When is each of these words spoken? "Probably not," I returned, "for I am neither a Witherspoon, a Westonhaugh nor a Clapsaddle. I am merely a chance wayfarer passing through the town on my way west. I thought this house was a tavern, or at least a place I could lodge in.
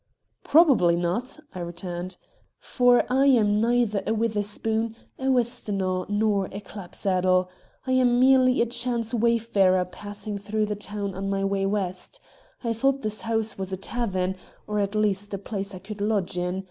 "Probably 0.43 0.95
not," 0.95 1.39
I 1.53 1.59
returned, 1.59 2.17
"for 2.57 3.03
I 3.07 3.27
am 3.27 3.61
neither 3.61 4.01
a 4.07 4.15
Witherspoon, 4.15 4.95
a 5.19 5.25
Westonhaugh 5.29 6.07
nor 6.09 6.49
a 6.51 6.59
Clapsaddle. 6.59 7.51
I 7.85 7.91
am 7.91 8.19
merely 8.19 8.61
a 8.61 8.65
chance 8.65 9.13
wayfarer 9.13 9.85
passing 9.85 10.39
through 10.39 10.65
the 10.65 10.75
town 10.75 11.13
on 11.13 11.29
my 11.29 11.43
way 11.43 11.67
west. 11.67 12.19
I 12.63 12.73
thought 12.73 13.03
this 13.03 13.21
house 13.21 13.59
was 13.59 13.71
a 13.71 13.77
tavern, 13.77 14.37
or 14.65 14.79
at 14.79 14.95
least 14.95 15.35
a 15.35 15.37
place 15.37 15.75
I 15.75 15.77
could 15.77 16.01
lodge 16.01 16.35
in. 16.35 16.59